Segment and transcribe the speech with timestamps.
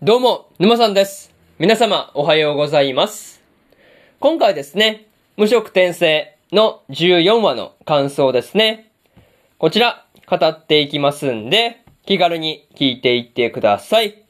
[0.00, 1.34] どうも、沼さんです。
[1.58, 3.42] 皆様、おはようございます。
[4.20, 8.92] 今回ですね、無職転生の14話の感想ですね。
[9.58, 14.22] こちら、語っていきますんで、気軽に聞いていってください。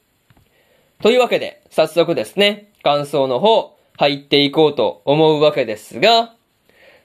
[1.02, 6.34] というわけで、早速ですね、感想の方、入っていこうと思うわけですが、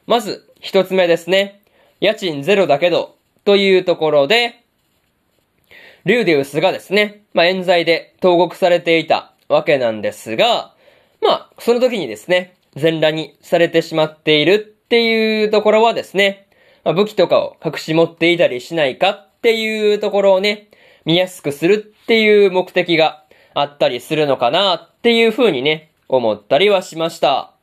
[0.08, 1.60] まず、一つ目ですね。
[2.00, 4.63] 家賃ゼロだけど、というところで、
[6.06, 10.74] リューデウスがですね、まあ、冤罪で投獄されていたわけなんですが、
[11.22, 16.48] まあ、その時にですね、全裸にされてしまっているっていうところはですね、
[16.84, 20.68] まあ、武器とかを隠し持っていたりしないかっていうところをね、
[21.06, 23.24] 見やすくするっていう目的が
[23.54, 27.54] あったりするのかなっていう風にね、思ったりはしました。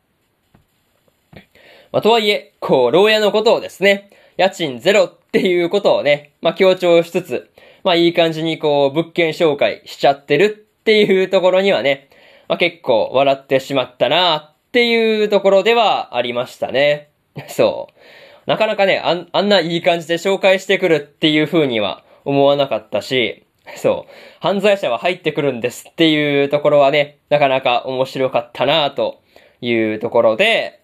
[1.92, 7.50] まあ、とはいえ、こう、牢屋のことをですね、家賃ゼロっていうことをね、まあ、強調しつつ、
[7.82, 12.08] まあ、いい感じにこう、物件紹介しちゃってるっていうところにはね、
[12.48, 17.08] まあ、結構笑ってしまったなっていうところではありましたね。
[17.48, 18.00] そう。
[18.46, 23.44] なかなかね、あんあんないい感じで紹介してくるっていう風には思わなかったし、
[23.76, 24.12] そう。
[24.40, 29.20] 犯罪者は入ってくるんですっていうところはね、なかなか面白かったなと
[29.60, 30.80] いうところで、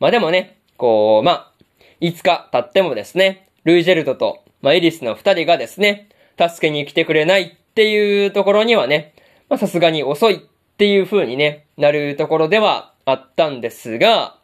[0.00, 1.52] まあでもね、こう、まあ、
[2.00, 9.14] 5日経ってもですね、ルイジェルトと、まあ、エリスの2人がですね、助けに来てくれないっていうところにはね、
[9.48, 14.38] まあさすがに遅いっていう風にね、なるところではあったんですが、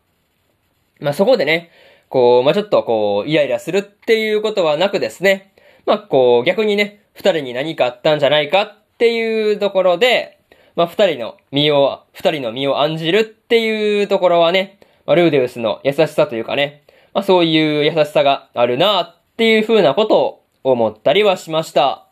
[1.01, 1.71] まあそこでね、
[2.09, 5.55] こう、まあちょっとこう、イライラするっていうことはなくですね、
[5.87, 10.39] まあこう、逆にね、二人に何かあったんじゃないかっていうところで、
[10.77, 22.07] まあ二人の身を、二人の身を案じるっていうところはね、まあ、ルーデウスの優しさというかね、まあそういう優しさがあるなっていう風なことを思ったりはしました。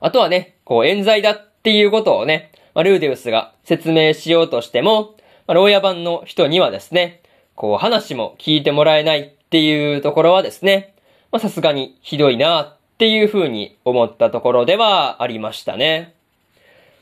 [0.00, 5.14] あとはね、こう、冤罪だっていうことをね、まあ、ルーデウスが説明しようとしても、
[5.46, 7.20] まあ、牢屋版の人にはですね、
[7.54, 10.94] こう、話も聞いてもらえないっていうところはですね、
[11.30, 16.14] まあ、さすがにひどいなっていう風に思ったところではありましたね。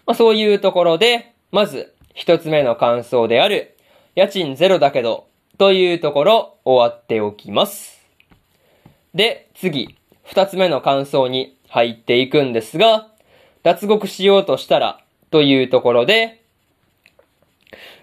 [0.06, 3.76] まあ、そういうところで、まず、一つ目の感想である、
[4.16, 5.26] 家賃ゼロだけど、
[5.58, 7.97] というところ、終わっておきます。
[9.14, 13.08] で、次、二つ目の感想に入っていくんですが、
[13.62, 16.42] 脱獄しようとしたら、というところで、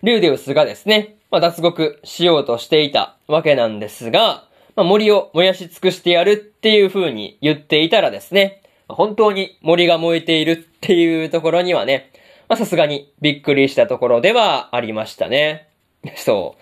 [0.04, 4.46] ルーデウスがですね、まあ、脱獄しようとしていたわけなんですが、
[4.76, 12.12] まあ、森を燃やし尽くしてやるっていう風に言っていたらですね、本当に森が燃えているっていうところにはね、
[12.56, 15.68] さすがにびっくりしたところではありましたね。
[16.16, 16.62] そう。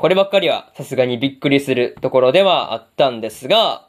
[0.00, 3.86] こればっかりはさすがにびっくりするところではあったんですが、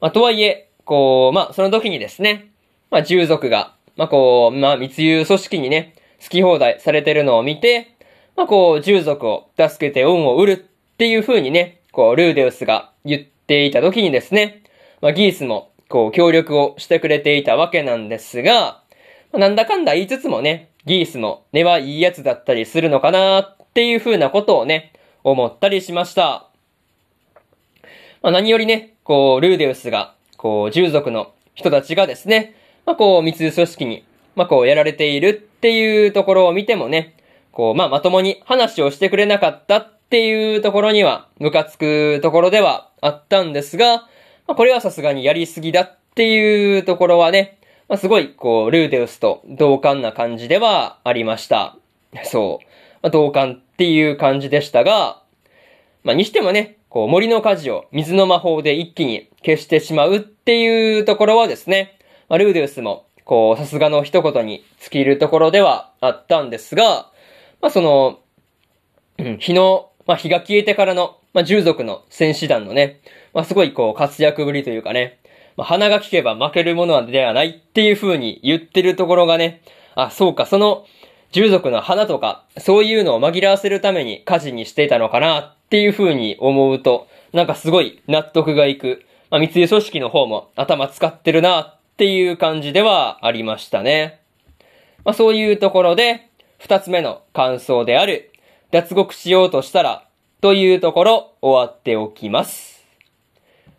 [0.00, 2.50] まあ、とはいえ、こう、まあ、その時にですね、
[2.90, 7.94] まあ、従属が、まあ、こう、まあ、密輸組織にね、好き放題されてるのを見て、
[8.36, 14.62] まあ、こう、従属を助けて恩を売るっていう風にね、こう、ルーデウスが言っていた時にですね、
[15.00, 18.82] まあ、ギースも、こう、協力をしてくれていたわけなんですが、
[19.32, 24.92] まあ、なんだかんだ言いつつもね、ギースも根はいいやつだったりするのかなっていう風なことをね、
[25.30, 26.46] 思ったりしました。
[28.22, 32.54] まあ、何よりね、こう、ルーデウスが、こう、従属の人たちがですね、
[32.84, 34.04] まあ、こう、密輸組織に、
[34.36, 37.16] まあ、こう、やられているっていうところを見てもね、
[37.50, 44.02] こう、まあ、まともに話をしてくれなかったっていうところには、ムカつくところではあったんですが、
[44.46, 47.58] まあ、これはさすがにやりすぎだっていうところはね、
[47.88, 51.76] まあ、すごい、こう、ルーデウスと同感な感じではありました。
[52.22, 52.66] そう。
[53.02, 55.22] まあ、同感っていう感じでしたが、
[56.02, 61.98] まあ、にしてもね、こう、森の火事を水の魔法で一気に消してしまうっていうところはですね、
[62.30, 67.10] まあ、ルーデウスも、こう、さすがの一言に尽きるところではあったんですが、
[67.60, 68.20] まあ、その、
[69.18, 73.02] うん、日の、まあ、日が消えてからの、まあ、従属の戦士団のね、
[73.34, 75.18] まあ、すごいこう、活躍ぶりというかね、
[75.58, 79.60] まあ、鼻が利けば負けるものではないっていう風に言ってるところがね、
[79.96, 80.86] あ、そうか、その、
[81.32, 89.02] 従属の花とか、そういうのを紛らわせるために火事にしていたのかなっていう風に思うと、なんかすごい納得がいく。
[89.30, 94.20] まあ、密輸組織の方も頭使ってるなっていう感じではありましたね。
[95.04, 96.28] まあ、そういうところで、
[96.58, 98.32] 二つ目の感想である、
[98.70, 100.06] 脱獄しようとしたら、
[100.40, 102.84] というところ終わっておきます。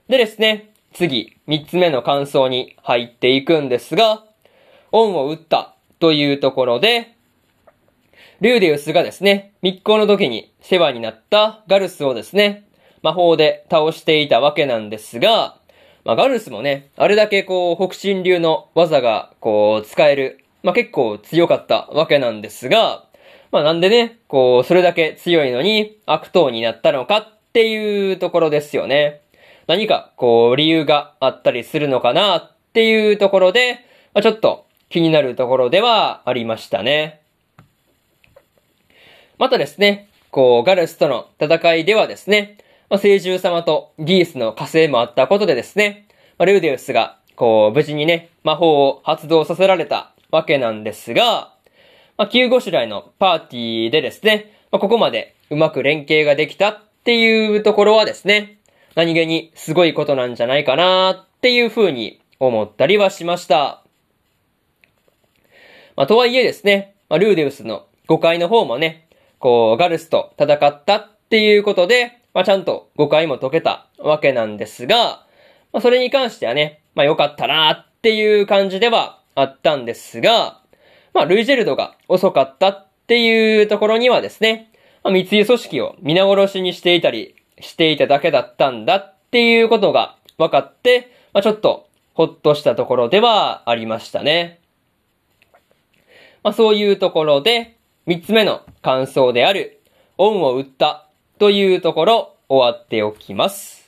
[0.10, 4.24] でですね、次、三つ目の感想に入っていくんですが、
[4.92, 7.17] 恩を打ったというところで、
[8.42, 12.68] ルーデウスがですね、密航の時に世話になったガルスをですね、
[13.02, 15.58] 魔法で倒していたわけなんですが、
[16.06, 23.06] まあ、ガルスもね、あれだけこう、北進流の技がこう、使えるまあ結構強かったわけなんですが、
[23.52, 29.22] まあなんでね、こう、それだけ強いのに悪党になったのかっていうところですよね。
[29.68, 33.76] 何か、こう、理由があったりするのかなっていうところで、
[34.14, 37.22] まあ、ちょっと気になるところではありましたね。
[39.38, 42.58] またですね、こう、ガルスとの戦いではですね、
[42.90, 46.08] まあ、聖獣様とギースの火星もあったことでですね、
[46.38, 51.54] まあ、ルーデウスが、こう、無事にね、魔法を発動させられたわけなんですが、
[52.18, 58.58] まあ、急ごしらえのパーティーでですね、まあ、ここまでうまく連携ができたっていうところはですね、
[58.96, 63.84] 何気にすごいことなんじゃないかなっていうふうに思ったりはしました。
[65.96, 69.07] まあ、とはいえですね、まあ、ルーデウスの誤解の方もね、
[69.40, 75.26] こう、ガルスと戦ったっていうことで、まあ、ちゃんと誤解も解けたわけなんですが、
[75.74, 80.62] まあ、それに関してはね、まあ、良かったなっていう感じではあったんですが、
[81.14, 84.72] まあ、ルイジェルドが遅かったっていうところにはですね、
[85.04, 94.60] まあ、密輸組織を皆殺しにしていたりしていただけだったんだっていうことが分かって、まあ、ちょっとほっとしたところではありましたね。
[96.44, 97.77] まあ、そういうところで、
[98.08, 99.82] 三つ目の感想である、
[100.18, 101.10] 恩を売った
[101.40, 103.86] というところ終わっておきます。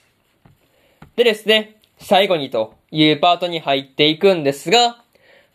[1.16, 5.02] でですね、最後にというパートに入っていくんですが、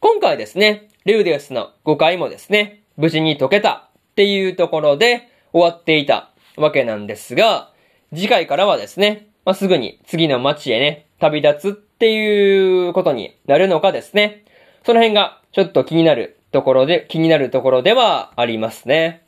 [0.01, 7.71] 今回ですね、ルーデウスの誤解もですね、無事に解けたっていうところで終わっていたわけなんですが、
[8.15, 14.43] 次回からはですね、まあ、すぐに次の街へね、旅立つっていうことになるのかですね。
[14.87, 19.27] その辺がちょっと気になるところで、気になるところではありますね。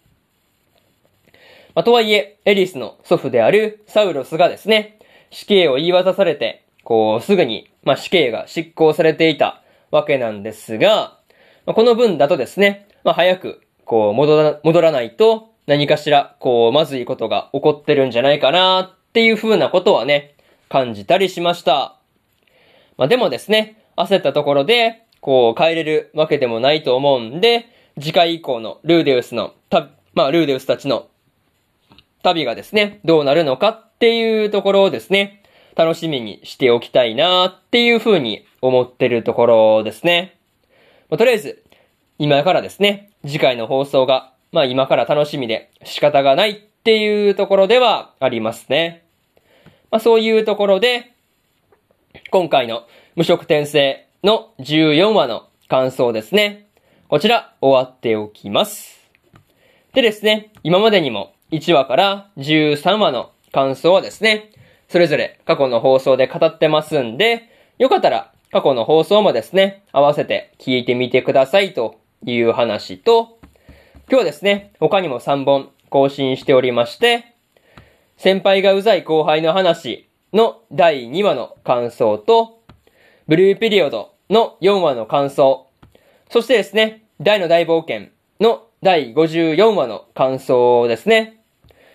[1.74, 5.00] まあ、とはいえ、エリスの祖父であるサウロスがですね、
[5.30, 11.18] 死刑を言い渡されて、こう、すぐに、まあ、死刑が執行されていたわけなんですが、
[11.66, 20.36] まあ、この分だとですね、まあ、早く、こう、戻ら、戻らないと、何かしら、こう、まずいことが起こってるんじゃないかな、っていう風なことはね、
[20.68, 21.96] 感じたりしました。
[22.96, 27.66] まあ、でもですね、焦ったところで、こう、帰れるわけでもないと思うんで、
[27.98, 31.08] 次回以降のルーデウスの、た、まあ、ルーデウスたちの
[32.22, 35.42] 旅がですね、どうなるのかっていうところをですね、
[35.74, 40.36] 楽しみにしておきたいなっていうふうに思ってるところですね。
[41.10, 41.64] まあ、とりあえず、
[42.20, 49.02] 今からですね、次回の放送が、まあ今から楽しみで仕方がないっていうところではありますね。
[49.90, 51.14] まあそういうところで、
[52.30, 52.86] 今回の
[53.16, 56.68] 無色転生の14話の感想ですね。
[57.08, 59.08] こちら終わっておきます。
[59.94, 64.50] でですね、今までにも1話から13話の感想はですね、
[64.88, 67.48] それぞれ過去の放送で語ってますんで、
[67.78, 73.38] よかったら過去の放送もですね、合わせて聞いてみてくださいという話と、
[74.10, 77.34] 今日ですね、他にも3本更新しておりまして、
[78.16, 82.55] 先輩がうざい後輩の話の第2話の感想と、
[83.28, 85.66] ブルーピリオドの4話の感想。
[86.30, 91.40] そしてですね、大の大冒険の第54話の感想ですね。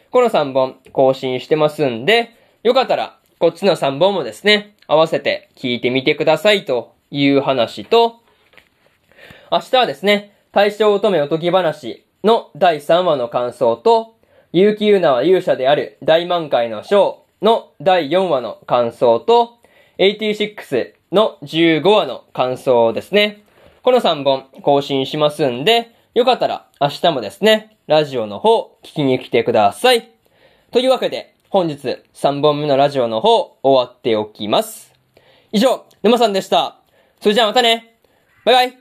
[0.10, 2.32] この3本更新してますんで、
[2.64, 8.20] よかったらこっちの3本もですね、合わせて聞いてみてくださいという話と、
[9.50, 14.18] 明日はですね、大正乙女おとぎ話の第3話の感想と、
[14.52, 19.60] 結城優奈は勇者である大満開のショーの第4話の感想と、
[19.98, 23.44] 86の15話の感想ですね。
[23.84, 30.12] この3本更新しますんで、よかったら明日もですね、ラジオの方聞きに来てください。
[30.72, 34.94] というわけで、本日3本目のラジオの方終わっておきます。
[35.52, 36.78] 以上、沼さんでした。
[37.20, 37.98] それじゃあまたね
[38.46, 38.81] バイバイ